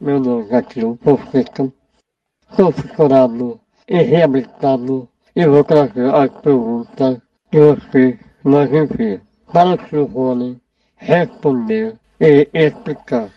meu 0.00 0.20
nome 0.20 0.44
é 0.44 0.48
Zaqueu 0.48 0.98
Fonseca, 1.02 1.72
sou 2.54 2.70
fissurado 2.72 3.58
e 3.88 4.02
reabilitado 4.02 5.08
e 5.34 5.46
vou 5.46 5.64
trazer 5.64 6.14
as 6.14 6.30
perguntas 6.40 7.18
que 7.50 7.58
você 7.58 8.18
nos 8.44 8.70
envia 8.70 9.20
para 9.52 9.78
o. 9.92 10.04
Rony 10.04 10.60
responder 10.96 11.96
e 12.20 12.48
explicar. 12.52 13.30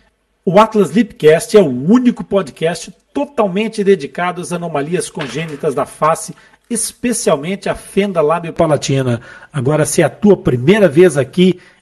O 0.45 0.59
Atlas 0.59 0.91
Lipcast 0.91 1.55
é 1.55 1.61
o 1.61 1.67
único 1.67 2.23
podcast 2.23 2.91
totalmente 3.13 3.83
dedicado 3.83 4.41
às 4.41 4.51
anomalias 4.51 5.09
congênitas 5.09 5.75
da 5.75 5.85
face, 5.85 6.35
especialmente 6.69 7.69
a 7.69 7.75
fenda 7.75 8.21
lábio-palatina. 8.21 9.21
Agora, 9.51 9.85
se 9.85 10.01
é 10.01 10.05
a 10.05 10.09
tua 10.09 10.35
primeira 10.35 10.87
vez 10.87 11.17
aqui 11.17 11.59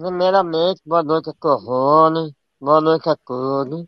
Primeiramente, 0.00 0.80
boa 0.86 1.02
noite 1.02 1.28
a 1.28 1.34
Corrone, 1.34 2.34
boa 2.58 2.80
noite 2.80 3.06
a 3.10 3.16
todos. 3.16 3.86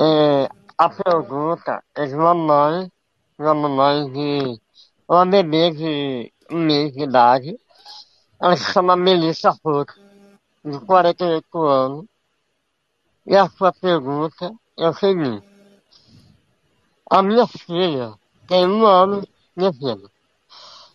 É, 0.00 0.48
a 0.76 0.88
pergunta 0.88 1.80
é 1.94 2.06
de 2.06 2.14
uma 2.16 2.34
mãe, 2.34 2.90
uma 3.38 3.54
mãe 3.54 4.10
de 4.10 4.60
uma 5.08 5.24
bebê 5.26 5.70
de 5.70 6.32
um 6.50 6.58
mês 6.58 6.92
de 6.92 7.04
idade. 7.04 7.56
Ela 8.40 8.56
se 8.56 8.72
chama 8.72 8.96
Melissa 8.96 9.56
Ruth, 9.64 9.92
de 10.64 10.80
48 10.80 11.62
anos. 11.62 12.06
E 13.26 13.36
a 13.36 13.48
sua 13.48 13.72
pergunta 13.72 14.52
é 14.76 14.88
o 14.88 14.92
seguinte. 14.92 15.46
A 17.08 17.22
minha 17.22 17.46
filha 17.46 18.14
tem 18.48 18.66
um 18.66 18.84
ano 18.84 19.24
de 19.56 19.70
vida. 19.70 20.10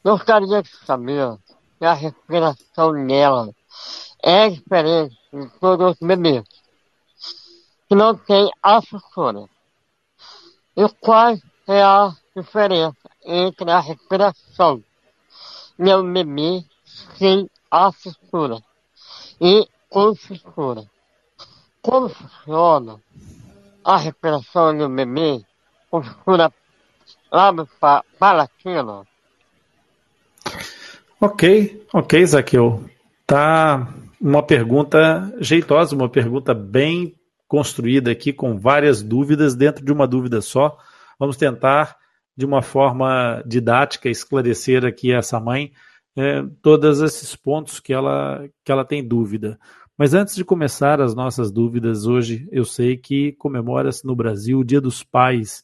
Gostaria 0.04 0.62
de 0.62 0.70
saber 0.86 1.38
se 1.78 1.86
a 1.86 1.94
respiração 1.94 3.08
dela 3.08 3.54
é 4.22 4.50
diferente 4.50 5.18
de 5.32 5.50
todos 5.60 5.92
os 5.92 6.08
bebês 6.08 6.44
que 7.88 7.96
não 7.96 8.16
tem 8.16 8.50
a 8.62 8.82
fissura. 8.82 9.50
E 10.78 10.88
qual 11.02 11.38
é 11.68 11.82
a 11.82 12.16
diferença 12.36 13.10
entre 13.26 13.70
a 13.72 13.80
respiração 13.80 14.84
de 15.78 15.96
um 15.96 16.14
bebê 16.14 16.64
sem 17.18 17.50
a 17.72 17.92
fissura 17.92 18.62
e 19.42 19.68
com 19.90 20.14
fissura? 20.16 20.86
Como 21.82 22.10
funciona 22.10 23.00
a 23.84 23.98
respiração 23.98 24.78
de 24.78 24.84
um 24.84 24.96
bebê 24.96 25.44
com 25.90 26.04
fissura 26.04 26.54
lábio-palatina? 27.32 29.08
Ok, 31.22 31.88
ok, 31.94 32.26
Zaqueu. 32.26 32.90
Tá 33.26 33.88
uma 34.22 34.44
pergunta 34.44 35.34
jeitosa, 35.40 35.96
uma 35.96 36.10
pergunta 36.10 36.54
bem 36.54 37.16
construída 37.48 38.12
aqui, 38.12 38.32
com 38.32 38.58
várias 38.58 39.02
dúvidas 39.02 39.56
dentro 39.56 39.84
de 39.84 39.92
uma 39.92 40.08
dúvida 40.08 40.42
só. 40.42 40.78
Vamos 41.18 41.38
tentar, 41.38 41.98
de 42.36 42.46
uma 42.46 42.62
forma 42.62 43.42
didática, 43.46 44.10
esclarecer 44.10 44.86
aqui 44.86 45.12
essa 45.12 45.40
mãe 45.40 45.72
é, 46.16 46.44
todos 46.62 47.02
esses 47.02 47.36
pontos 47.36 47.80
que 47.80 47.94
ela, 47.94 48.48
que 48.64 48.72
ela 48.72 48.86
tem 48.86 49.06
dúvida. 49.06 49.60
Mas 49.98 50.14
antes 50.14 50.36
de 50.36 50.46
começar 50.46 51.02
as 51.02 51.14
nossas 51.16 51.52
dúvidas, 51.52 52.06
hoje 52.06 52.48
eu 52.52 52.66
sei 52.66 52.98
que 52.98 53.34
comemora-se 53.34 54.06
no 54.06 54.16
Brasil 54.16 54.60
o 54.60 54.64
Dia 54.64 54.80
dos 54.80 55.04
Pais. 55.04 55.64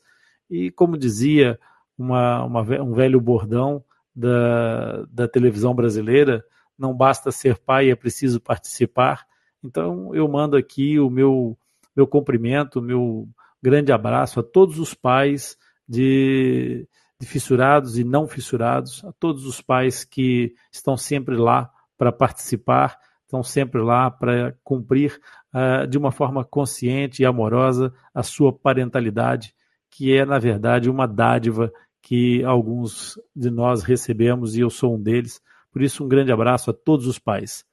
E, 0.50 0.72
como 0.72 0.98
dizia 0.98 1.60
uma, 1.98 2.44
uma, 2.44 2.62
um 2.82 2.94
velho 2.94 3.20
bordão 3.20 3.84
da, 4.16 5.06
da 5.10 5.28
televisão 5.28 5.74
brasileira, 5.74 6.44
não 6.78 6.94
basta 6.94 7.32
ser 7.32 7.58
pai, 7.58 7.90
é 7.90 7.96
preciso 7.96 8.40
participar. 8.40 9.26
Então 9.64 10.14
eu 10.14 10.28
mando 10.28 10.58
aqui 10.58 11.00
o 11.00 11.10
meu 11.10 11.58
meu 11.96 12.06
cumprimento, 12.06 12.82
meu 12.82 13.28
grande 13.62 13.92
abraço 13.92 14.40
a 14.40 14.44
todos 14.44 14.80
os 14.80 14.94
pais 14.94 15.58
de, 15.88 16.88
de 17.20 17.26
fissurados 17.26 17.98
e 17.98 18.04
não 18.04 18.28
fissurados, 18.28 19.04
a 19.06 19.14
todos 19.14 19.46
os 19.46 19.62
pais 19.62 20.04
que 20.04 20.54
estão 20.72 20.98
sempre 20.98 21.36
lá 21.38 21.72
para 21.98 22.12
participar, 22.12 23.00
estão 23.24 23.42
sempre 23.42 23.82
lá 23.82 24.12
para 24.12 24.56
cumprir 24.64 25.20
uh, 25.54 25.88
de 25.88 25.98
uma 25.98 26.12
forma 26.12 26.44
consciente 26.44 27.22
e 27.22 27.26
amorosa 27.26 27.94
a 28.14 28.22
sua 28.24 28.52
parentalidade, 28.52 29.56
que 29.90 30.14
é, 30.16 30.26
na 30.26 30.38
verdade, 30.38 30.90
uma 30.90 31.08
dádiva 31.08 31.72
que 32.02 32.44
alguns 32.44 33.20
de 33.36 33.50
nós 33.50 33.82
recebemos 33.82 34.56
e 34.56 34.60
eu 34.60 34.70
sou 34.70 34.96
um 34.96 35.02
deles. 35.02 35.42
Por 35.76 35.82
isso, 35.82 36.06
um 36.06 36.08
grande 36.08 36.32
abraço 36.32 36.70
a 36.72 36.74
todos 36.74 37.06
os 37.06 37.20
pais. 37.20 37.66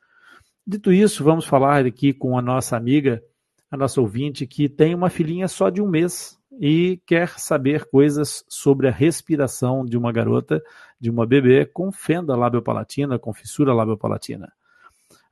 Dito 0.66 0.92
isso, 0.92 1.22
vamos 1.22 1.44
falar 1.44 1.86
aqui 1.86 2.12
com 2.12 2.36
a 2.36 2.42
nossa 2.42 2.77
amiga, 2.77 3.22
a 3.71 3.77
nossa 3.77 4.00
ouvinte, 4.00 4.44
que 4.44 4.68
tem 4.68 4.92
uma 4.92 5.09
filhinha 5.09 5.47
só 5.47 5.71
de 5.71 5.80
um 5.80 5.86
mês 5.86 6.36
e 6.59 7.00
quer 7.06 7.38
saber 7.38 7.84
coisas 7.84 8.44
sobre 8.48 8.88
a 8.88 8.91
respiração 8.91 9.84
de 9.84 9.97
uma 9.97 10.10
garota, 10.10 10.60
de 10.98 11.10
uma 11.10 11.24
bebê 11.24 11.65
com 11.65 11.92
fenda 11.92 12.34
labiopalatina, 12.34 13.21
com 13.21 13.32
fissura 13.32 13.72
labiopalatina. 13.72 14.53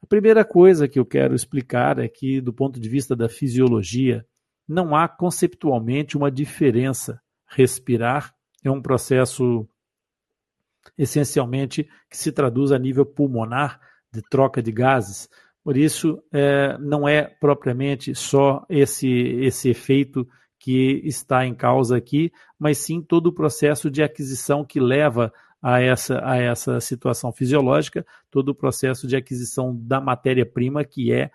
A 0.01 0.07
primeira 0.07 0.45
coisa 0.45 0.87
que 0.87 1.01
eu 1.01 1.05
quero 1.05 1.35
explicar 1.35 1.99
é 1.99 2.07
que, 2.07 2.41
do 2.41 2.53
ponto 2.53 2.79
de 2.79 2.89
vista 2.89 3.17
da 3.17 3.29
fisiologia, 3.29 4.25
não 4.69 4.95
há 4.95 5.09
conceptualmente 5.09 6.17
uma 6.17 6.31
diferença. 6.31 7.21
Respirar 7.49 8.33
é 8.63 8.71
um 8.71 8.81
processo 8.81 9.69
essencialmente 11.01 11.89
que 12.11 12.17
se 12.17 12.31
traduz 12.31 12.73
a 12.73 12.79
nível 12.79 13.07
pulmonar 13.07 13.81
de 14.13 14.21
troca 14.29 14.63
de 14.63 14.71
gases. 14.71 15.31
Por 15.65 15.75
isso, 15.75 16.23
é, 16.31 16.77
não 16.79 17.09
é 17.09 17.23
propriamente 17.23 18.15
só 18.15 18.67
esse, 18.69 19.09
esse 19.09 19.71
efeito 19.71 20.29
que 20.59 21.01
está 21.05 21.47
em 21.47 21.55
causa 21.55 21.97
aqui, 21.97 22.31
mas 22.59 22.77
sim 22.77 23.01
todo 23.01 23.29
o 23.29 23.33
processo 23.33 23.91
de 23.91 24.03
aquisição 24.03 24.63
que 24.63 24.79
leva 24.79 25.33
a 25.63 25.81
essa, 25.81 26.21
a 26.23 26.37
essa 26.37 26.79
situação 26.81 27.33
fisiológica, 27.33 28.07
todo 28.31 28.51
o 28.51 28.55
processo 28.55 29.07
de 29.07 29.17
aquisição 29.17 29.75
da 29.75 30.03
matéria-prima, 30.03 30.85
que 30.85 31.13
é 31.13 31.31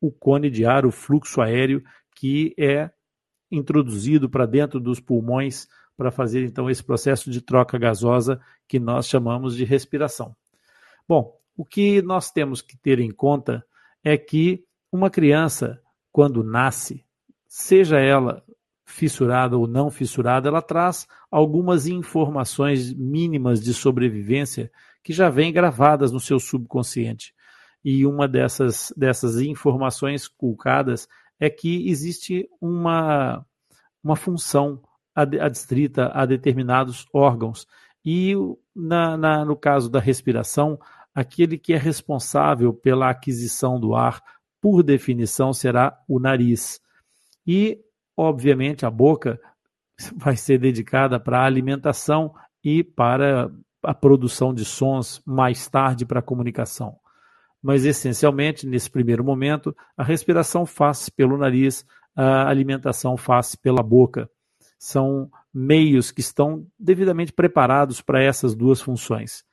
o 0.00 0.10
cone 0.10 0.48
de 0.48 0.64
ar, 0.64 0.86
o 0.86 0.90
fluxo 0.90 1.42
aéreo, 1.42 1.82
que 2.16 2.54
é 2.58 2.90
introduzido 3.50 4.28
para 4.30 4.46
dentro 4.46 4.80
dos 4.80 5.00
pulmões 5.00 5.68
para 5.96 6.10
fazer 6.10 6.44
então 6.44 6.70
esse 6.70 6.82
processo 6.82 7.30
de 7.30 7.40
troca 7.40 7.78
gasosa 7.78 8.40
que 8.66 8.78
nós 8.78 9.06
chamamos 9.06 9.54
de 9.56 9.64
respiração. 9.64 10.34
Bom, 11.08 11.36
o 11.56 11.64
que 11.64 12.00
nós 12.02 12.30
temos 12.30 12.62
que 12.62 12.76
ter 12.76 12.98
em 12.98 13.10
conta 13.10 13.64
é 14.02 14.16
que 14.16 14.64
uma 14.90 15.10
criança, 15.10 15.80
quando 16.10 16.42
nasce, 16.42 17.04
seja 17.46 17.98
ela 17.98 18.42
fissurada 18.84 19.56
ou 19.56 19.66
não 19.66 19.90
fissurada, 19.90 20.48
ela 20.48 20.60
traz 20.60 21.06
algumas 21.30 21.86
informações 21.86 22.92
mínimas 22.92 23.60
de 23.60 23.72
sobrevivência 23.72 24.70
que 25.02 25.12
já 25.12 25.28
vêm 25.28 25.52
gravadas 25.52 26.12
no 26.12 26.20
seu 26.20 26.38
subconsciente. 26.38 27.34
E 27.84 28.06
uma 28.06 28.28
dessas, 28.28 28.92
dessas 28.96 29.40
informações 29.40 30.28
culcadas 30.28 31.08
é 31.40 31.50
que 31.50 31.88
existe 31.88 32.48
uma, 32.60 33.44
uma 34.04 34.14
função 34.14 34.80
adstrita 35.14 36.10
a 36.14 36.24
determinados 36.24 37.06
órgãos. 37.12 37.66
E 38.04 38.34
na, 38.74 39.16
na, 39.16 39.44
no 39.44 39.56
caso 39.56 39.90
da 39.90 40.00
respiração, 40.00 40.78
aquele 41.14 41.58
que 41.58 41.72
é 41.72 41.76
responsável 41.76 42.72
pela 42.72 43.10
aquisição 43.10 43.78
do 43.78 43.94
ar, 43.94 44.22
por 44.60 44.82
definição, 44.82 45.52
será 45.52 45.98
o 46.08 46.18
nariz. 46.18 46.80
E, 47.46 47.80
obviamente, 48.16 48.86
a 48.86 48.90
boca 48.90 49.40
vai 50.16 50.36
ser 50.36 50.58
dedicada 50.58 51.18
para 51.18 51.40
a 51.40 51.46
alimentação 51.46 52.34
e 52.64 52.82
para 52.82 53.50
a 53.82 53.92
produção 53.92 54.54
de 54.54 54.64
sons 54.64 55.20
mais 55.26 55.68
tarde 55.68 56.06
para 56.06 56.20
a 56.20 56.22
comunicação. 56.22 56.96
Mas, 57.60 57.84
essencialmente, 57.84 58.66
nesse 58.66 58.90
primeiro 58.90 59.24
momento, 59.24 59.76
a 59.96 60.02
respiração 60.02 60.64
faz 60.64 61.08
pelo 61.08 61.36
nariz, 61.36 61.84
a 62.14 62.48
alimentação 62.48 63.16
faz 63.16 63.54
pela 63.54 63.82
boca. 63.82 64.28
São 64.84 65.30
meios 65.54 66.10
que 66.10 66.20
estão 66.20 66.66
devidamente 66.76 67.32
preparados 67.32 68.00
para 68.00 68.20
essas 68.20 68.52
duas 68.52 68.80
funções, 68.80 69.44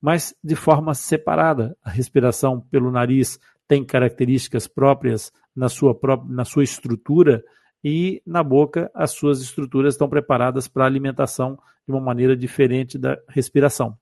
mas 0.00 0.34
de 0.42 0.56
forma 0.56 0.92
separada. 0.92 1.76
A 1.84 1.88
respiração 1.88 2.60
pelo 2.60 2.90
nariz 2.90 3.38
tem 3.68 3.84
características 3.84 4.66
próprias 4.66 5.30
na 5.54 5.68
sua, 5.68 5.96
na 6.28 6.44
sua 6.44 6.64
estrutura 6.64 7.44
e 7.84 8.20
na 8.26 8.42
boca 8.42 8.90
as 8.92 9.12
suas 9.12 9.40
estruturas 9.40 9.94
estão 9.94 10.08
preparadas 10.08 10.66
para 10.66 10.82
a 10.82 10.88
alimentação 10.88 11.56
de 11.86 11.94
uma 11.94 12.00
maneira 12.00 12.36
diferente 12.36 12.98
da 12.98 13.16
respiração. 13.28 13.96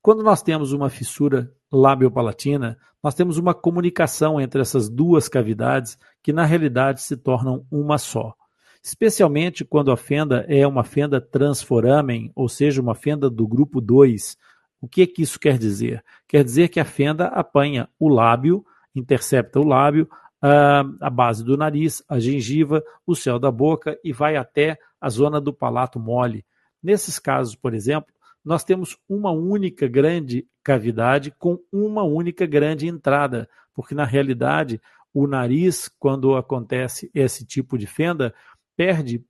Quando 0.00 0.22
nós 0.22 0.44
temos 0.44 0.72
uma 0.72 0.88
fissura 0.88 1.52
labiopalatina, 1.72 2.78
nós 3.02 3.16
temos 3.16 3.36
uma 3.36 3.52
comunicação 3.52 4.40
entre 4.40 4.60
essas 4.60 4.88
duas 4.88 5.28
cavidades 5.28 5.98
que 6.22 6.32
na 6.32 6.44
realidade 6.44 7.02
se 7.02 7.16
tornam 7.16 7.66
uma 7.68 7.98
só. 7.98 8.32
Especialmente 8.82 9.64
quando 9.64 9.92
a 9.92 9.96
fenda 9.96 10.44
é 10.48 10.66
uma 10.66 10.82
fenda 10.82 11.20
transforamen, 11.20 12.32
ou 12.34 12.48
seja, 12.48 12.80
uma 12.80 12.94
fenda 12.94 13.28
do 13.28 13.46
grupo 13.46 13.80
2. 13.80 14.36
O 14.80 14.88
que, 14.88 15.02
é 15.02 15.06
que 15.06 15.22
isso 15.22 15.38
quer 15.38 15.58
dizer? 15.58 16.02
Quer 16.26 16.42
dizer 16.42 16.68
que 16.68 16.80
a 16.80 16.84
fenda 16.84 17.26
apanha 17.26 17.88
o 17.98 18.08
lábio, 18.08 18.64
intercepta 18.94 19.60
o 19.60 19.64
lábio, 19.64 20.08
a, 20.40 20.80
a 21.00 21.10
base 21.10 21.44
do 21.44 21.56
nariz, 21.56 22.02
a 22.08 22.18
gengiva, 22.18 22.82
o 23.06 23.14
céu 23.14 23.38
da 23.38 23.50
boca 23.50 23.98
e 24.02 24.12
vai 24.12 24.36
até 24.36 24.78
a 24.98 25.08
zona 25.10 25.40
do 25.40 25.52
palato 25.52 26.00
mole. 26.00 26.44
Nesses 26.82 27.18
casos, 27.18 27.54
por 27.54 27.74
exemplo, 27.74 28.12
nós 28.42 28.64
temos 28.64 28.96
uma 29.06 29.30
única 29.30 29.86
grande 29.86 30.46
cavidade 30.64 31.30
com 31.38 31.58
uma 31.70 32.02
única 32.02 32.46
grande 32.46 32.88
entrada, 32.88 33.46
porque 33.74 33.94
na 33.94 34.04
realidade 34.04 34.80
o 35.12 35.26
nariz, 35.26 35.90
quando 35.98 36.36
acontece 36.36 37.10
esse 37.12 37.44
tipo 37.44 37.76
de 37.76 37.86
fenda, 37.86 38.32
perde 38.80 39.22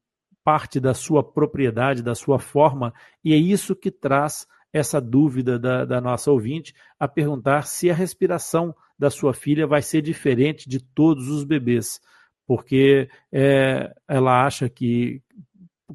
parte 0.44 0.79
da 0.79 0.94
sua 0.94 1.25
propriedade, 1.25 2.05
da 2.05 2.14
sua 2.14 2.38
forma, 2.38 2.94
e 3.25 3.35
é 3.35 3.37
isso 3.37 3.75
que 3.75 3.91
traz 3.91 4.47
essa 4.73 5.00
dúvida 5.00 5.58
da, 5.58 5.85
da 5.85 6.00
nossa 6.00 6.31
ouvinte 6.31 6.73
a 7.00 7.08
perguntar 7.08 7.62
se 7.67 7.91
a 7.91 7.94
respiração 7.94 8.73
da 8.97 9.11
sua 9.11 9.35
filha 9.35 9.67
vai 9.67 9.82
ser 9.82 10.02
diferente 10.02 10.69
de 10.69 10.79
todos 10.79 11.26
os 11.29 11.43
bebês, 11.43 12.00
porque 12.47 13.11
é, 13.32 13.93
ela 14.06 14.47
acha 14.47 14.69
que 14.69 15.20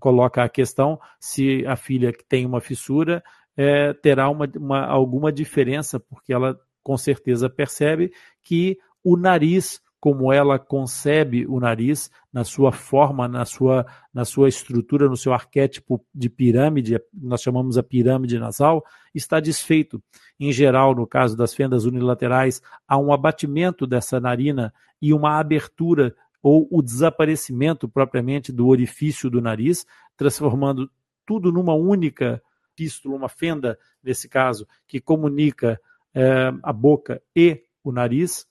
coloca 0.01 0.43
a 0.43 0.49
questão 0.49 0.99
se 1.17 1.65
a 1.65 1.77
filha 1.77 2.11
que 2.11 2.25
tem 2.25 2.45
uma 2.45 2.59
fissura 2.59 3.23
é, 3.55 3.93
terá 3.93 4.29
uma, 4.29 4.51
uma, 4.57 4.85
alguma 4.85 5.31
diferença, 5.31 5.97
porque 5.97 6.33
ela 6.33 6.59
com 6.83 6.97
certeza 6.97 7.49
percebe 7.49 8.11
que 8.43 8.77
o 9.01 9.15
nariz 9.15 9.79
como 10.05 10.31
ela 10.31 10.59
concebe 10.59 11.47
o 11.47 11.59
nariz 11.59 12.11
na 12.31 12.43
sua 12.43 12.71
forma, 12.71 13.27
na 13.27 13.43
sua, 13.43 13.87
na 14.13 14.23
sua 14.23 14.47
estrutura, 14.47 15.09
no 15.09 15.17
seu 15.17 15.33
arquétipo 15.33 15.99
de 16.13 16.29
pirâmide, 16.29 17.01
nós 17.11 17.41
chamamos 17.41 17.75
a 17.75 17.81
pirâmide 17.81 18.37
nasal, 18.37 18.85
está 19.15 19.39
desfeito. 19.39 19.99
Em 20.39 20.51
geral, 20.53 20.93
no 20.93 21.07
caso 21.07 21.35
das 21.35 21.55
fendas 21.55 21.85
unilaterais, 21.85 22.61
há 22.87 22.99
um 22.99 23.11
abatimento 23.11 23.87
dessa 23.87 24.19
narina 24.19 24.71
e 25.01 25.11
uma 25.11 25.39
abertura 25.39 26.15
ou 26.39 26.67
o 26.69 26.83
desaparecimento 26.83 27.89
propriamente 27.89 28.51
do 28.51 28.67
orifício 28.67 29.27
do 29.27 29.41
nariz, 29.41 29.87
transformando 30.15 30.87
tudo 31.25 31.51
numa 31.51 31.73
única 31.73 32.39
pístula, 32.75 33.15
uma 33.15 33.27
fenda, 33.27 33.75
nesse 34.03 34.29
caso, 34.29 34.67
que 34.85 35.01
comunica 35.01 35.81
é, 36.13 36.53
a 36.61 36.71
boca 36.71 37.23
e 37.35 37.63
o 37.83 37.91
nariz. 37.91 38.45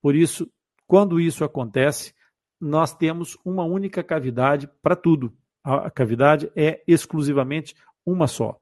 Por 0.00 0.14
isso, 0.14 0.48
quando 0.90 1.20
isso 1.20 1.44
acontece, 1.44 2.12
nós 2.60 2.92
temos 2.92 3.38
uma 3.44 3.62
única 3.62 4.02
cavidade 4.02 4.68
para 4.82 4.96
tudo. 4.96 5.32
A 5.62 5.88
cavidade 5.88 6.50
é 6.56 6.82
exclusivamente 6.84 7.76
uma 8.04 8.26
só. 8.26 8.58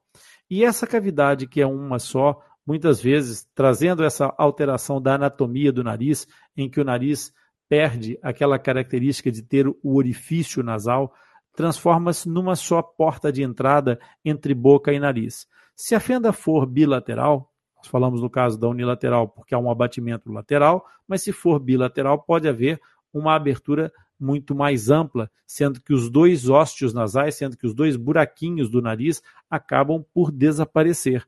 E 0.47 0.63
essa 0.63 0.85
cavidade, 0.85 1.47
que 1.47 1.59
é 1.59 1.65
uma 1.65 1.97
só, 1.97 2.39
muitas 2.63 3.01
vezes 3.01 3.49
trazendo 3.55 4.03
essa 4.03 4.31
alteração 4.37 5.01
da 5.01 5.15
anatomia 5.15 5.71
do 5.71 5.83
nariz, 5.83 6.27
em 6.55 6.69
que 6.69 6.79
o 6.79 6.83
nariz 6.83 7.33
perde 7.67 8.19
aquela 8.21 8.59
característica 8.59 9.31
de 9.31 9.41
ter 9.41 9.67
o 9.67 9.95
orifício 9.95 10.61
nasal, 10.61 11.11
transforma-se 11.55 12.29
numa 12.29 12.55
só 12.55 12.83
porta 12.83 13.31
de 13.31 13.41
entrada 13.41 13.99
entre 14.23 14.53
boca 14.53 14.93
e 14.93 14.99
nariz. 14.99 15.47
Se 15.75 15.95
a 15.95 15.99
fenda 15.99 16.31
for 16.31 16.67
bilateral, 16.67 17.48
nós 17.79 17.87
falamos 17.87 18.21
no 18.21 18.29
caso 18.29 18.59
da 18.59 18.67
unilateral 18.67 19.27
porque 19.27 19.55
há 19.55 19.59
um 19.59 19.71
abatimento 19.71 20.31
lateral, 20.31 20.85
mas 21.07 21.23
se 21.23 21.31
for 21.31 21.59
bilateral, 21.59 22.21
pode 22.21 22.47
haver 22.47 22.79
uma 23.13 23.33
abertura 23.33 23.91
muito 24.19 24.53
mais 24.53 24.89
ampla, 24.89 25.31
sendo 25.47 25.81
que 25.81 25.93
os 25.93 26.09
dois 26.09 26.49
ósteos 26.49 26.93
nasais, 26.93 27.35
sendo 27.35 27.55
que 27.55 27.65
os 27.65 27.73
dois 27.73 27.95
buraquinhos 27.95 28.69
do 28.69 28.81
nariz 28.81 29.23
acabam 29.49 30.03
por 30.13 30.31
desaparecer. 30.31 31.25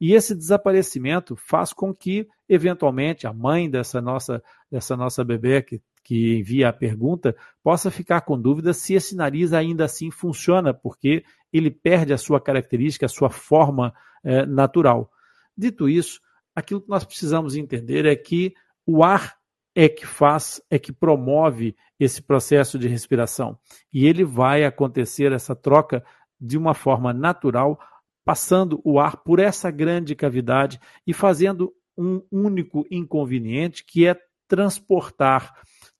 E 0.00 0.12
esse 0.12 0.34
desaparecimento 0.34 1.34
faz 1.34 1.72
com 1.72 1.94
que, 1.94 2.28
eventualmente, 2.48 3.26
a 3.26 3.32
mãe 3.32 3.68
dessa 3.70 4.00
nossa, 4.00 4.42
dessa 4.70 4.96
nossa 4.96 5.24
bebê 5.24 5.62
que, 5.62 5.80
que 6.04 6.38
envia 6.38 6.68
a 6.68 6.72
pergunta 6.72 7.34
possa 7.64 7.90
ficar 7.90 8.20
com 8.20 8.38
dúvida 8.38 8.74
se 8.74 8.94
esse 8.94 9.16
nariz 9.16 9.54
ainda 9.54 9.86
assim 9.86 10.10
funciona, 10.10 10.74
porque 10.74 11.24
ele 11.50 11.70
perde 11.70 12.12
a 12.12 12.18
sua 12.18 12.40
característica, 12.40 13.06
a 13.06 13.08
sua 13.08 13.30
forma 13.30 13.94
eh, 14.22 14.44
natural. 14.44 15.10
Dito 15.56 15.88
isso, 15.88 16.20
aquilo 16.54 16.80
que 16.80 16.88
nós 16.88 17.04
precisamos 17.04 17.56
entender 17.56 18.04
é 18.04 18.14
que 18.14 18.54
o 18.86 19.02
ar 19.02 19.36
é 19.74 19.88
que 19.88 20.06
faz, 20.06 20.60
é 20.70 20.78
que 20.78 20.92
promove 20.92 21.76
esse 22.00 22.22
processo 22.22 22.78
de 22.78 22.88
respiração. 22.88 23.58
E 23.92 24.06
ele 24.06 24.24
vai 24.24 24.64
acontecer 24.64 25.32
essa 25.32 25.54
troca 25.54 26.02
de 26.40 26.56
uma 26.56 26.72
forma 26.72 27.12
natural, 27.12 27.78
passando 28.24 28.80
o 28.84 28.98
ar 28.98 29.18
por 29.18 29.38
essa 29.38 29.70
grande 29.70 30.14
cavidade 30.14 30.80
e 31.06 31.12
fazendo 31.12 31.72
um 31.96 32.22
único 32.30 32.86
inconveniente, 32.90 33.84
que 33.84 34.06
é 34.06 34.16
transportar 34.48 35.54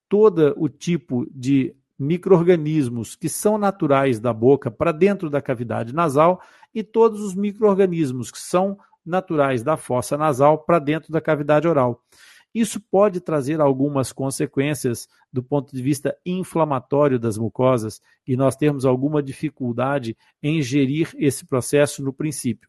todo 0.08 0.54
o 0.56 0.68
tipo 0.68 1.26
de 1.30 1.74
microorganismos 1.98 3.16
que 3.16 3.28
são 3.28 3.56
naturais 3.56 4.20
da 4.20 4.32
boca 4.32 4.70
para 4.70 4.92
dentro 4.92 5.30
da 5.30 5.40
cavidade 5.40 5.94
nasal 5.94 6.40
e 6.74 6.82
todos 6.82 7.20
os 7.22 7.34
microorganismos 7.34 8.30
que 8.30 8.38
são 8.38 8.78
naturais 9.06 9.62
da 9.62 9.76
fossa 9.76 10.16
nasal 10.16 10.58
para 10.58 10.78
dentro 10.78 11.12
da 11.12 11.20
cavidade 11.20 11.68
oral. 11.68 12.02
Isso 12.54 12.80
pode 12.80 13.20
trazer 13.20 13.60
algumas 13.60 14.12
consequências 14.12 15.06
do 15.30 15.42
ponto 15.42 15.76
de 15.76 15.82
vista 15.82 16.16
inflamatório 16.24 17.18
das 17.18 17.36
mucosas 17.36 18.00
e 18.26 18.34
nós 18.34 18.56
temos 18.56 18.86
alguma 18.86 19.22
dificuldade 19.22 20.16
em 20.42 20.62
gerir 20.62 21.14
esse 21.18 21.44
processo 21.44 22.02
no 22.02 22.14
princípio. 22.14 22.68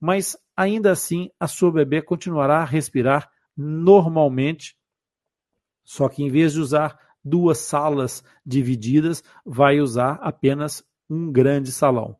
Mas 0.00 0.36
ainda 0.56 0.90
assim, 0.90 1.30
a 1.38 1.46
sua 1.46 1.70
bebê 1.70 2.02
continuará 2.02 2.62
a 2.62 2.64
respirar 2.64 3.30
normalmente, 3.56 4.76
só 5.84 6.08
que 6.08 6.22
em 6.22 6.28
vez 6.28 6.52
de 6.52 6.60
usar 6.60 6.98
duas 7.24 7.58
salas 7.58 8.24
divididas, 8.44 9.22
vai 9.44 9.80
usar 9.80 10.14
apenas 10.14 10.84
um 11.08 11.30
grande 11.30 11.70
salão. 11.70 12.16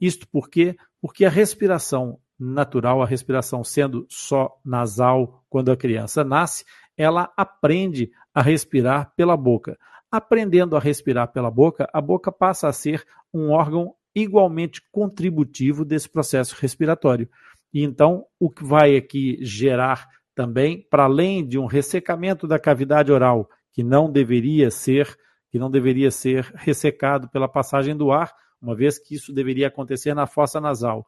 Isto 0.00 0.28
por 0.28 0.48
quê? 0.48 0.76
Porque 1.00 1.24
a 1.24 1.30
respiração 1.30 2.18
natural, 2.40 3.02
a 3.02 3.06
respiração 3.06 3.62
sendo 3.62 4.06
só 4.08 4.58
nasal 4.64 5.44
quando 5.50 5.70
a 5.70 5.76
criança 5.76 6.24
nasce, 6.24 6.64
ela 6.96 7.30
aprende 7.36 8.10
a 8.34 8.40
respirar 8.40 9.12
pela 9.14 9.36
boca. 9.36 9.78
aprendendo 10.10 10.76
a 10.76 10.80
respirar 10.80 11.30
pela 11.30 11.50
boca, 11.50 11.88
a 11.92 12.00
boca 12.00 12.32
passa 12.32 12.66
a 12.66 12.72
ser 12.72 13.04
um 13.32 13.50
órgão 13.50 13.94
igualmente 14.12 14.82
contributivo 14.90 15.84
desse 15.84 16.08
processo 16.08 16.56
respiratório. 16.60 17.28
E 17.72 17.84
então, 17.84 18.26
o 18.38 18.50
que 18.50 18.64
vai 18.64 18.96
aqui 18.96 19.38
gerar 19.40 20.08
também, 20.34 20.84
para 20.90 21.04
além 21.04 21.46
de 21.46 21.58
um 21.58 21.66
ressecamento 21.66 22.46
da 22.48 22.58
cavidade 22.58 23.12
oral, 23.12 23.48
que 23.72 23.84
não 23.84 24.10
deveria 24.10 24.68
ser, 24.70 25.16
que 25.48 25.58
não 25.58 25.70
deveria 25.70 26.10
ser 26.10 26.50
ressecado 26.56 27.28
pela 27.28 27.48
passagem 27.48 27.96
do 27.96 28.10
ar, 28.10 28.32
uma 28.60 28.74
vez 28.74 28.98
que 28.98 29.14
isso 29.14 29.32
deveria 29.32 29.68
acontecer 29.68 30.12
na 30.12 30.26
fossa 30.26 30.60
nasal. 30.60 31.06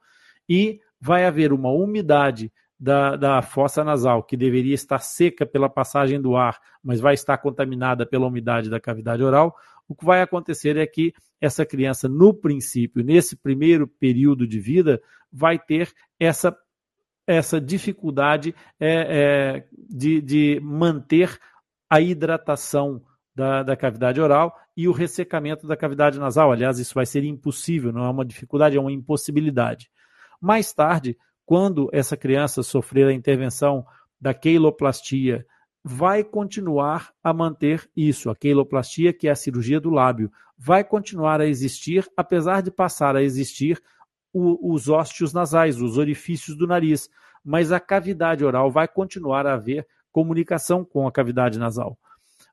E 0.48 0.80
vai 1.02 1.26
haver 1.26 1.52
uma 1.52 1.68
umidade 1.72 2.52
da, 2.78 3.16
da 3.16 3.42
fossa 3.42 3.82
nasal, 3.82 4.22
que 4.22 4.36
deveria 4.36 4.74
estar 4.74 5.00
seca 5.00 5.44
pela 5.44 5.68
passagem 5.68 6.20
do 6.20 6.36
ar, 6.36 6.60
mas 6.82 7.00
vai 7.00 7.14
estar 7.14 7.36
contaminada 7.38 8.06
pela 8.06 8.26
umidade 8.26 8.70
da 8.70 8.78
cavidade 8.78 9.22
oral, 9.22 9.54
o 9.88 9.96
que 9.96 10.04
vai 10.04 10.22
acontecer 10.22 10.76
é 10.76 10.86
que 10.86 11.12
essa 11.40 11.66
criança, 11.66 12.08
no 12.08 12.32
princípio, 12.32 13.04
nesse 13.04 13.36
primeiro 13.36 13.86
período 13.86 14.46
de 14.46 14.60
vida, 14.60 15.02
vai 15.30 15.58
ter 15.58 15.92
essa, 16.20 16.56
essa 17.26 17.60
dificuldade 17.60 18.54
é, 18.78 18.90
é, 18.90 19.66
de, 19.90 20.20
de 20.20 20.60
manter 20.62 21.36
a 21.90 22.00
hidratação 22.00 23.02
da, 23.34 23.62
da, 23.62 23.76
cavidade 23.76 24.20
oral 24.20 24.56
e 24.76 24.86
o 24.86 24.92
ressecamento 24.92 25.66
da 25.66 25.76
cavidade 25.76 26.18
nasal. 26.18 26.52
Aliás, 26.52 26.78
isso 26.78 26.94
vai 26.94 27.06
ser 27.06 27.24
impossível, 27.24 27.92
não 27.92 28.04
é 28.04 28.10
uma 28.10 28.24
dificuldade, 28.24 28.76
é 28.76 28.80
uma 28.80 28.92
impossibilidade. 28.92 29.90
Mais 30.42 30.72
tarde, 30.72 31.16
quando 31.46 31.88
essa 31.92 32.16
criança 32.16 32.64
sofrer 32.64 33.06
a 33.06 33.12
intervenção 33.12 33.86
da 34.20 34.34
queiloplastia, 34.34 35.46
vai 35.84 36.24
continuar 36.24 37.12
a 37.22 37.32
manter 37.32 37.88
isso. 37.96 38.28
A 38.28 38.34
queiloplastia, 38.34 39.12
que 39.12 39.28
é 39.28 39.30
a 39.30 39.36
cirurgia 39.36 39.78
do 39.80 39.88
lábio, 39.88 40.32
vai 40.58 40.82
continuar 40.82 41.40
a 41.40 41.46
existir, 41.46 42.10
apesar 42.16 42.60
de 42.60 42.72
passar 42.72 43.14
a 43.14 43.22
existir 43.22 43.80
o, 44.32 44.74
os 44.74 44.88
ósteos 44.88 45.32
nasais, 45.32 45.80
os 45.80 45.96
orifícios 45.96 46.56
do 46.56 46.66
nariz. 46.66 47.08
Mas 47.44 47.70
a 47.70 47.78
cavidade 47.78 48.44
oral 48.44 48.68
vai 48.68 48.88
continuar 48.88 49.46
a 49.46 49.54
haver 49.54 49.86
comunicação 50.10 50.84
com 50.84 51.06
a 51.06 51.12
cavidade 51.12 51.56
nasal. 51.56 51.96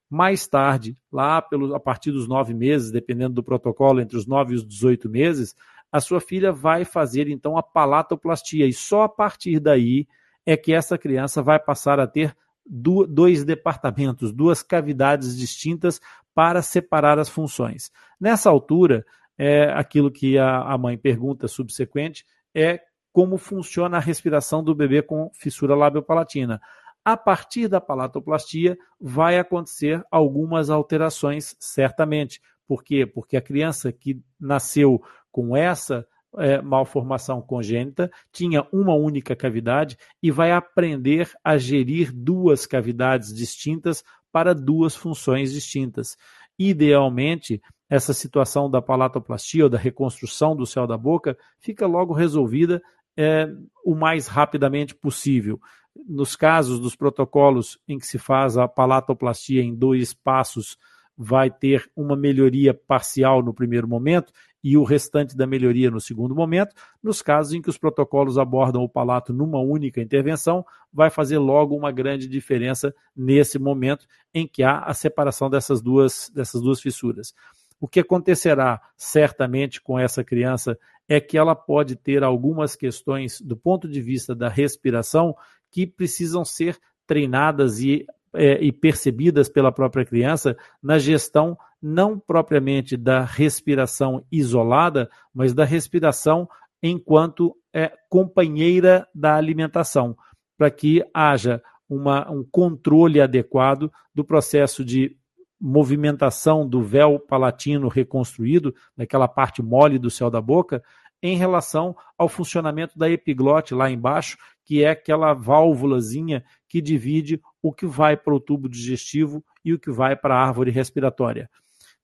Mais 0.08 0.48
tarde, 0.48 0.96
lá 1.12 1.42
pelo, 1.42 1.74
a 1.74 1.80
partir 1.80 2.12
dos 2.12 2.28
nove 2.28 2.54
meses, 2.54 2.92
dependendo 2.92 3.34
do 3.34 3.44
protocolo, 3.44 4.00
entre 4.00 4.16
os 4.16 4.28
nove 4.28 4.54
e 4.54 4.56
os 4.56 4.66
18 4.66 5.10
meses, 5.10 5.56
a 5.92 6.00
sua 6.00 6.22
filha 6.22 6.52
vai 6.52 6.86
fazer 6.86 7.28
então 7.28 7.58
a 7.58 7.64
palatoplastia 7.64 8.66
e 8.68 8.74
só 8.74 9.04
a 9.04 9.10
partir 9.10 9.60
daí 9.60 10.08
é 10.46 10.56
que 10.56 10.74
essa 10.74 10.98
criança 10.98 11.42
vai 11.42 11.60
passar 11.60 12.00
a 12.00 12.08
ter 12.08 12.36
dois 12.66 13.44
departamentos, 13.44 14.32
duas 14.32 14.62
cavidades 14.62 15.36
distintas 15.36 16.00
para 16.36 16.62
separar 16.62 17.18
as 17.18 17.28
funções. 17.28 17.92
Nessa 18.20 18.50
altura, 18.50 19.06
é, 19.38 19.72
aquilo 19.72 20.12
que 20.12 20.38
a, 20.38 20.78
mãe 20.78 20.98
pergunta 20.98 21.48
subsequente 21.48 22.26
é 22.54 22.82
como 23.12 23.38
funciona 23.38 23.98
a 23.98 24.00
respiração 24.02 24.64
do 24.64 24.76
bebê 24.76 25.02
com 25.02 25.32
fissura 25.34 25.76
labiopalatina. 25.76 26.62
A 27.04 27.18
partir 27.18 27.68
da 27.68 27.82
palatoplastia, 27.82 28.78
vai 29.00 29.40
acontecer 29.40 30.04
algumas 30.12 30.70
alterações, 30.70 31.56
certamente. 31.60 32.42
Por 32.68 32.84
quê? 32.84 33.06
Porque 33.06 33.36
a 33.36 33.42
criança 33.42 33.92
que 33.92 34.22
nasceu 34.40 35.02
com 35.32 35.56
essa 35.56 36.06
é, 36.38 36.62
malformação 36.62 37.42
congênita 37.42 38.12
tinha 38.32 38.66
uma 38.72 38.94
única 38.94 39.36
cavidade 39.36 39.98
e 40.22 40.30
vai 40.30 40.52
aprender 40.52 41.32
a 41.44 41.58
gerir 41.58 42.12
duas 42.14 42.66
cavidades 42.66 43.34
distintas 43.34 44.04
para 44.32 44.54
duas 44.54 44.96
funções 44.96 45.52
distintas. 45.52 46.16
Idealmente, 46.58 47.62
essa 47.90 48.14
situação 48.14 48.70
da 48.70 48.82
palatoplastia 48.82 49.64
ou 49.64 49.70
da 49.70 49.78
reconstrução 49.78 50.56
do 50.56 50.66
céu 50.66 50.86
da 50.86 50.98
boca 50.98 51.38
fica 51.60 51.88
logo 51.88 52.14
resolvida 52.14 52.82
é, 53.18 53.50
o 53.84 53.96
mais 53.96 54.28
rapidamente 54.28 54.94
possível. 54.94 55.60
Nos 56.08 56.36
casos 56.36 56.80
dos 56.80 56.96
protocolos 56.96 57.80
em 57.88 57.98
que 57.98 58.06
se 58.06 58.20
faz 58.20 58.58
a 58.58 58.68
palatoplastia 58.68 59.64
em 59.64 59.76
dois 59.76 60.14
passos, 60.14 60.78
vai 61.18 61.52
ter 61.52 61.90
uma 61.96 62.16
melhoria 62.16 62.74
parcial 62.74 63.44
no 63.44 63.54
primeiro 63.54 63.88
momento 63.88 64.32
e 64.64 64.78
o 64.78 64.84
restante 64.84 65.36
da 65.36 65.48
melhoria 65.48 65.90
no 65.90 66.00
segundo 66.00 66.36
momento. 66.36 66.76
Nos 67.02 67.22
casos 67.22 67.54
em 67.54 67.62
que 67.62 67.70
os 67.70 67.78
protocolos 67.78 68.38
abordam 68.38 68.84
o 68.84 68.90
palato 68.90 69.34
numa 69.34 69.60
única 69.60 70.02
intervenção, 70.02 70.66
vai 70.92 71.10
fazer 71.10 71.38
logo 71.38 71.76
uma 71.76 71.92
grande 71.92 72.28
diferença 72.28 72.94
nesse 73.16 73.58
momento 73.58 74.06
em 74.34 74.48
que 74.48 74.64
há 74.64 74.80
a 74.80 74.94
separação 74.94 75.50
dessas 75.50 75.82
duas, 75.82 76.30
dessas 76.34 76.62
duas 76.62 76.82
fissuras. 76.82 77.34
O 77.80 77.88
que 77.88 78.02
acontecerá 78.02 78.82
certamente 78.98 79.82
com 79.82 79.98
essa 79.98 80.24
criança 80.24 80.78
é 81.08 81.20
que 81.20 81.38
ela 81.38 81.56
pode 81.56 81.96
ter 81.96 82.24
algumas 82.24 82.76
questões 82.76 83.42
do 83.42 83.56
ponto 83.56 83.88
de 83.88 84.02
vista 84.02 84.36
da 84.36 84.50
respiração 84.50 85.36
que 85.72 85.88
precisam 85.88 86.44
ser 86.44 86.78
treinadas 87.08 87.80
e 87.80 88.06
é, 88.34 88.64
e 88.64 88.72
percebidas 88.72 89.50
pela 89.50 89.72
própria 89.72 90.06
criança 90.06 90.56
na 90.82 91.00
gestão 91.00 91.58
não 91.82 92.20
propriamente 92.20 92.98
da 92.98 93.24
respiração 93.24 94.24
isolada, 94.32 95.10
mas 95.34 95.54
da 95.54 95.64
respiração 95.64 96.48
enquanto 96.82 97.56
é, 97.74 97.92
companheira 98.10 99.08
da 99.14 99.36
alimentação, 99.36 100.16
para 100.58 100.72
que 100.72 101.04
haja 101.14 101.62
uma, 101.90 102.30
um 102.30 102.44
controle 102.44 103.20
adequado 103.20 103.92
do 104.14 104.24
processo 104.24 104.84
de 104.84 105.18
movimentação 105.60 106.68
do 106.68 106.82
véu 106.82 107.20
palatino 107.20 107.90
reconstruído, 107.90 108.74
daquela 108.96 109.28
parte 109.28 109.62
mole 109.62 110.00
do 110.00 110.10
céu 110.10 110.30
da 110.30 110.42
boca, 110.42 110.82
em 111.22 111.36
relação 111.36 111.96
ao 112.18 112.30
funcionamento 112.30 112.98
da 112.98 113.10
epiglote 113.10 113.74
lá 113.74 113.90
embaixo, 113.90 114.38
que 114.64 114.84
é 114.84 114.92
aquela 114.92 115.34
válvulazinha 115.34 116.46
que 116.68 116.82
divide 116.82 117.42
o 117.62 117.74
que 117.74 117.86
vai 117.86 118.16
para 118.16 118.34
o 118.34 118.40
tubo 118.40 118.70
digestivo 118.70 119.44
e 119.66 119.74
o 119.74 119.80
que 119.80 119.92
vai 119.92 120.16
para 120.16 120.36
a 120.36 120.48
árvore 120.48 120.72
respiratória. 120.72 121.50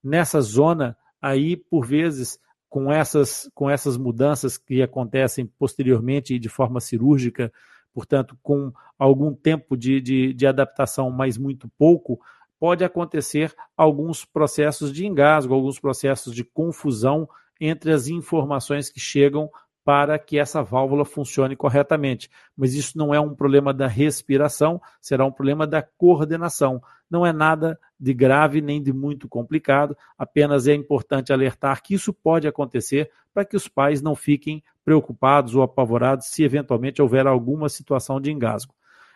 Nessa 0.06 0.40
zona, 0.40 0.96
aí, 1.20 1.56
por 1.56 1.84
vezes, 1.84 2.38
com 2.68 2.92
essas, 2.92 3.50
com 3.52 3.68
essas 3.68 3.96
mudanças 3.96 4.56
que 4.56 4.80
acontecem 4.80 5.46
posteriormente 5.58 6.32
e 6.32 6.38
de 6.38 6.48
forma 6.48 6.78
cirúrgica, 6.78 7.52
portanto, 7.92 8.38
com 8.40 8.72
algum 8.96 9.34
tempo 9.34 9.76
de, 9.76 10.00
de, 10.00 10.32
de 10.32 10.46
adaptação, 10.46 11.10
mas 11.10 11.36
muito 11.36 11.68
pouco, 11.76 12.20
pode 12.56 12.84
acontecer 12.84 13.52
alguns 13.76 14.24
processos 14.24 14.92
de 14.92 15.04
engasgo, 15.04 15.52
alguns 15.52 15.80
processos 15.80 16.32
de 16.32 16.44
confusão 16.44 17.28
entre 17.60 17.90
as 17.90 18.06
informações 18.06 18.88
que 18.88 19.00
chegam 19.00 19.50
para 19.86 20.18
que 20.18 20.36
essa 20.36 20.64
válvula 20.64 21.04
funcione 21.04 21.54
corretamente. 21.54 22.28
Mas 22.56 22.74
isso 22.74 22.98
não 22.98 23.14
é 23.14 23.20
um 23.20 23.32
problema 23.32 23.72
da 23.72 23.86
respiração, 23.86 24.82
será 25.00 25.24
um 25.24 25.30
problema 25.30 25.64
da 25.64 25.80
coordenação. 25.80 26.82
Não 27.08 27.24
é 27.24 27.32
nada 27.32 27.78
de 27.98 28.12
grave 28.12 28.60
nem 28.60 28.82
de 28.82 28.92
muito 28.92 29.28
complicado, 29.28 29.96
apenas 30.18 30.66
é 30.66 30.74
importante 30.74 31.32
alertar 31.32 31.84
que 31.84 31.94
isso 31.94 32.12
pode 32.12 32.48
acontecer 32.48 33.12
para 33.32 33.44
que 33.44 33.54
os 33.54 33.68
pais 33.68 34.02
não 34.02 34.16
fiquem 34.16 34.60
preocupados 34.84 35.54
ou 35.54 35.62
apavorados 35.62 36.26
se 36.26 36.42
eventualmente 36.42 37.00
houver 37.00 37.24
alguma 37.24 37.68
situação 37.68 38.20
de 38.20 38.32
engasgo. 38.32 38.74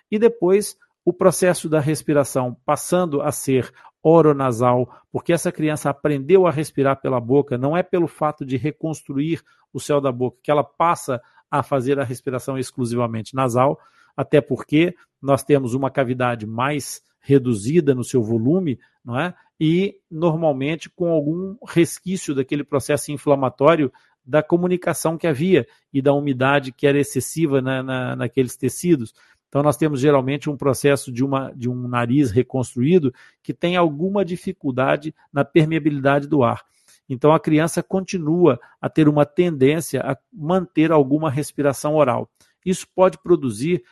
E 0.09 0.21
depois, 0.21 0.79
o 1.05 1.13
processo 1.13 1.69
da 1.69 1.81
respiração 1.81 2.57
passando 2.65 3.21
a 3.23 3.33
ser 3.33 3.73
oronasal, 4.03 4.89
porque 5.13 5.33
essa 5.33 5.53
criança 5.53 5.91
aprendeu 5.91 6.47
a 6.47 6.51
respirar 6.51 7.01
pela 7.01 7.21
boca, 7.21 7.59
não 7.59 7.77
é 7.77 7.83
pelo 7.83 8.09
fato 8.09 8.45
de 8.45 8.57
reconstruir 8.57 9.43
o 9.73 9.81
céu 9.81 10.01
da 10.01 10.11
boca 10.11 10.39
que 10.43 10.51
ela 10.51 10.65
passa 10.65 11.21
a 11.51 11.63
fazer 11.63 11.99
a 11.99 12.05
respiração 12.05 12.59
exclusivamente 12.59 13.35
nasal, 13.35 13.79
até 14.17 14.41
porque 14.41 14.95
nós 15.21 15.43
temos 15.43 15.75
uma 15.75 15.91
cavidade 15.91 16.47
mais 16.47 17.03
reduzida 17.21 17.95
no 17.95 18.03
seu 18.03 18.23
volume, 18.23 18.79
não 19.05 19.19
é? 19.19 19.35
E 19.61 19.97
normalmente 20.11 20.89
com 20.89 21.11
algum 21.11 21.57
resquício 21.67 22.35
daquele 22.35 22.65
processo 22.65 23.13
inflamatório 23.13 23.93
da 24.25 24.43
comunicação 24.43 25.19
que 25.19 25.27
havia 25.27 25.67
e 25.93 26.01
da 26.01 26.15
umidade 26.15 26.73
que 26.73 26.87
era 26.87 26.99
excessiva 26.99 27.61
na, 27.61 27.83
na, 27.83 28.17
naqueles 28.17 28.57
tecidos. 28.57 29.13
Então, 29.51 29.65
nós 29.65 29.77
temos 29.77 30.01
geralmente 30.01 30.49
um 30.49 30.57
processo 30.57 31.11
de, 31.11 31.25
uma, 31.25 31.53
de 31.53 31.69
um 31.69 31.89
nariz 31.89 32.31
reconstruído 32.31 33.13
que 33.43 33.53
tem 33.53 33.77
alguma 33.77 34.25
dificuldade 34.25 35.13
na 35.33 35.45
permeabilidade 35.45 36.29
do 36.29 36.45
ar. 36.45 36.63
Então, 37.09 37.33
a 37.33 37.41
criança 37.41 37.83
continua 37.83 38.61
a 38.81 38.89
ter 38.89 39.09
uma 39.09 39.27
tendência 39.27 40.01
a 40.03 40.17
manter 40.33 40.93
alguma 40.93 41.29
respiração 41.29 41.97
oral. 41.97 42.31
Isso 42.65 42.87
pode 42.95 43.19
produzir 43.19 43.83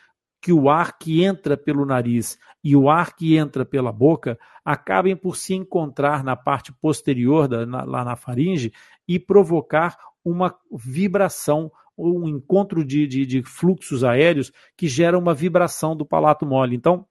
que 0.41 0.53
o 0.53 0.69
ar 0.69 0.97
que 0.97 1.25
entra 1.25 1.57
pelo 1.57 1.85
nariz 1.85 2.39
e 2.63 2.73
o 2.73 2.89
ar 2.89 3.13
que 3.13 3.35
entra 3.35 3.65
pela 3.65 3.91
boca 3.91 4.39
acabem 4.63 5.13
por 5.13 5.35
se 5.35 5.53
encontrar 5.53 6.23
na 6.23 6.37
parte 6.37 6.71
posterior, 6.71 7.49
da, 7.49 7.65
na, 7.65 7.83
lá 7.83 8.05
na 8.05 8.15
faringe, 8.15 8.71
e 9.05 9.19
provocar 9.19 9.97
uma 10.23 10.55
vibração 10.71 11.69
um 11.99 12.27
encontro 12.27 12.83
de, 12.85 13.05
de, 13.05 13.25
de 13.25 13.43
fluxos 13.43 14.03
aéreos 14.03 14.51
que 14.77 14.87
gera 14.87 15.17
uma 15.17 15.33
vibração 15.33 15.95
do 15.95 16.05
palato 16.05 16.45
mole. 16.45 16.75
Então, 16.75 17.05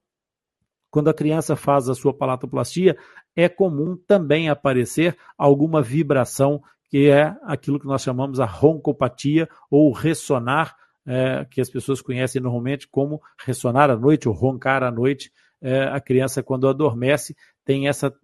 quando 0.90 1.09
a 1.09 1.14
criança 1.14 1.54
faz 1.54 1.88
a 1.88 1.95
sua 1.95 2.14
palatoplastia, 2.14 2.97
é 3.37 3.49
comum 3.49 3.97
também 4.07 4.49
aparecer 4.49 5.16
alguma 5.37 5.83
vibração, 5.83 6.62
que 6.88 7.09
é 7.09 7.37
aquilo 7.42 7.78
que 7.78 7.87
nós 7.87 8.02
chamamos 8.02 8.40
a 8.40 8.47
roncopatia 8.47 9.49
ou 9.71 9.92
ressonar, 9.92 10.75
é, 11.07 11.45
que 11.45 11.61
as 11.61 11.68
pessoas 11.68 12.00
conhecem 12.00 12.40
normalmente 12.40 12.88
como 12.88 13.21
ressonar 13.38 13.90
à 13.90 13.97
noite 13.97 14.28
ou 14.28 14.35
roncar 14.35 14.83
à 14.83 14.90
noite. 14.90 15.30
É, 15.61 15.85
a 15.85 16.00
criança, 16.00 16.42
quando 16.42 16.68
adormece, 16.68 17.37
tem 17.64 17.88
essa 17.88 18.14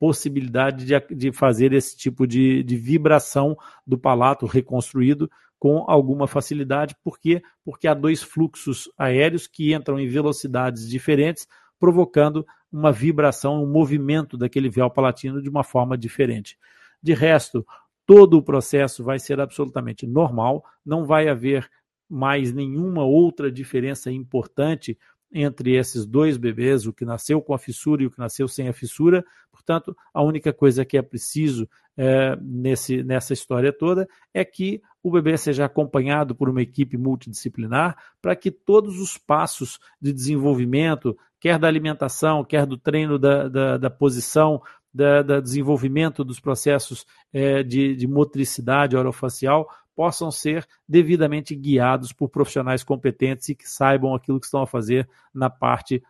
possibilidade 0.00 0.86
de, 0.86 1.14
de 1.14 1.30
fazer 1.30 1.74
esse 1.74 1.94
tipo 1.94 2.26
de, 2.26 2.62
de 2.62 2.74
vibração 2.74 3.54
do 3.86 3.98
palato 3.98 4.46
reconstruído 4.46 5.30
com 5.58 5.84
alguma 5.86 6.26
facilidade. 6.26 6.96
Por 7.04 7.18
quê? 7.20 7.42
Porque 7.62 7.86
há 7.86 7.92
dois 7.92 8.22
fluxos 8.22 8.90
aéreos 8.96 9.46
que 9.46 9.74
entram 9.74 10.00
em 10.00 10.08
velocidades 10.08 10.88
diferentes, 10.88 11.46
provocando 11.78 12.46
uma 12.72 12.90
vibração, 12.90 13.62
um 13.62 13.70
movimento 13.70 14.38
daquele 14.38 14.70
véu 14.70 14.88
palatino 14.88 15.42
de 15.42 15.50
uma 15.50 15.62
forma 15.62 15.98
diferente. 15.98 16.58
De 17.02 17.12
resto, 17.12 17.66
todo 18.06 18.38
o 18.38 18.42
processo 18.42 19.04
vai 19.04 19.18
ser 19.18 19.38
absolutamente 19.38 20.06
normal, 20.06 20.64
não 20.84 21.04
vai 21.04 21.28
haver 21.28 21.68
mais 22.08 22.54
nenhuma 22.54 23.04
outra 23.04 23.52
diferença 23.52 24.10
importante 24.10 24.96
entre 25.32 25.76
esses 25.76 26.04
dois 26.04 26.36
bebês, 26.36 26.86
o 26.86 26.92
que 26.92 27.04
nasceu 27.04 27.40
com 27.40 27.54
a 27.54 27.58
fissura 27.58 28.02
e 28.02 28.06
o 28.06 28.10
que 28.10 28.18
nasceu 28.18 28.48
sem 28.48 28.68
a 28.68 28.72
fissura. 28.72 29.24
Portanto, 29.60 29.94
a 30.12 30.22
única 30.22 30.52
coisa 30.52 30.84
que 30.86 30.96
é 30.96 31.02
preciso 31.02 31.68
é, 31.96 32.34
nesse, 32.40 33.02
nessa 33.02 33.34
história 33.34 33.70
toda 33.72 34.08
é 34.32 34.42
que 34.42 34.80
o 35.02 35.10
bebê 35.10 35.36
seja 35.36 35.66
acompanhado 35.66 36.34
por 36.34 36.48
uma 36.48 36.62
equipe 36.62 36.96
multidisciplinar 36.96 37.96
para 38.22 38.34
que 38.34 38.50
todos 38.50 38.98
os 38.98 39.18
passos 39.18 39.78
de 40.00 40.12
desenvolvimento, 40.12 41.16
quer 41.38 41.58
da 41.58 41.68
alimentação, 41.68 42.42
quer 42.42 42.64
do 42.64 42.78
treino 42.78 43.18
da, 43.18 43.48
da, 43.48 43.76
da 43.76 43.90
posição, 43.90 44.62
da, 44.92 45.22
da, 45.22 45.40
desenvolvimento 45.40 46.24
dos 46.24 46.40
processos 46.40 47.06
é, 47.32 47.62
de, 47.62 47.94
de 47.94 48.06
motricidade 48.06 48.96
orofacial, 48.96 49.68
possam 49.94 50.30
ser 50.30 50.66
devidamente 50.88 51.54
guiados 51.54 52.12
por 52.12 52.30
profissionais 52.30 52.82
competentes 52.82 53.50
e 53.50 53.54
que 53.54 53.68
saibam 53.68 54.14
aquilo 54.14 54.40
que 54.40 54.46
estão 54.46 54.62
a 54.62 54.66
fazer 54.66 55.08
na 55.34 55.50
parte 55.50 56.02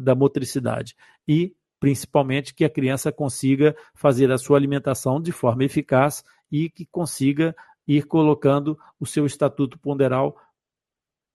da 0.00 0.14
motricidade. 0.14 0.94
E, 1.26 1.54
principalmente, 1.82 2.54
que 2.54 2.64
a 2.64 2.70
criança 2.70 3.10
consiga 3.10 3.74
fazer 3.92 4.30
a 4.30 4.38
sua 4.38 4.56
alimentação 4.56 5.20
de 5.20 5.32
forma 5.32 5.64
eficaz 5.64 6.22
e 6.48 6.70
que 6.70 6.86
consiga 6.86 7.56
ir 7.88 8.04
colocando 8.04 8.78
o 9.00 9.04
seu 9.04 9.26
estatuto 9.26 9.76
ponderal 9.80 10.36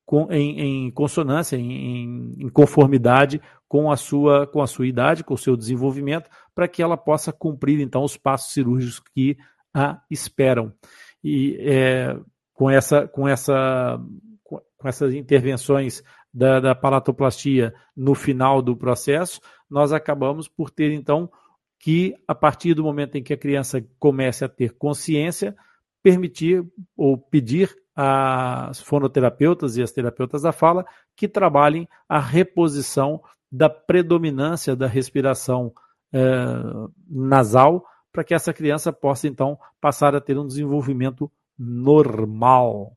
com, 0.05 0.31
em, 0.31 0.85
em, 0.85 0.91
consonância, 0.91 1.57
em, 1.57 2.33
em, 2.39 2.47
conformidade 2.47 3.41
com 3.67 3.91
a, 3.91 3.97
sua, 3.97 4.47
com 4.47 4.61
a 4.61 4.67
sua 4.67 4.87
idade, 4.87 5.21
com 5.21 5.33
o 5.33 5.37
seu 5.37 5.57
desenvolvimento, 5.57 6.29
para 6.55 6.65
que 6.65 6.81
ela 6.81 6.95
possa 6.95 7.33
cumprir 7.33 7.81
então 7.81 8.01
os 8.01 8.15
passos 8.15 8.53
cirúrgicos 8.53 9.01
que 9.13 9.37
a 9.73 10.01
esperam. 10.09 10.71
E 11.21 11.57
é, 11.59 12.17
com, 12.53 12.69
essa, 12.69 13.05
com, 13.05 13.27
essa, 13.27 13.99
com 14.45 14.87
essas 14.87 15.13
intervenções 15.13 16.01
da, 16.33 16.59
da 16.59 16.75
palatoplastia 16.75 17.73
no 17.95 18.13
final 18.13 18.61
do 18.61 18.75
processo, 18.75 19.39
nós 19.69 19.91
acabamos 19.91 20.47
por 20.47 20.69
ter 20.69 20.91
então 20.91 21.29
que, 21.79 22.15
a 22.27 22.35
partir 22.35 22.73
do 22.73 22.83
momento 22.83 23.15
em 23.15 23.23
que 23.23 23.33
a 23.33 23.37
criança 23.37 23.85
comece 23.99 24.43
a 24.43 24.49
ter 24.49 24.73
consciência, 24.73 25.55
permitir 26.01 26.65
ou 26.95 27.17
pedir 27.17 27.75
às 27.95 28.79
fonoterapeutas 28.79 29.77
e 29.77 29.81
às 29.81 29.91
terapeutas 29.91 30.43
da 30.43 30.51
fala 30.51 30.85
que 31.15 31.27
trabalhem 31.27 31.87
a 32.07 32.19
reposição 32.19 33.21
da 33.51 33.69
predominância 33.69 34.75
da 34.75 34.87
respiração 34.87 35.73
eh, 36.13 36.63
nasal 37.09 37.85
para 38.11 38.23
que 38.23 38.33
essa 38.33 38.53
criança 38.53 38.91
possa 38.91 39.27
então 39.27 39.57
passar 39.79 40.15
a 40.15 40.21
ter 40.21 40.37
um 40.37 40.47
desenvolvimento 40.47 41.31
normal. 41.57 42.96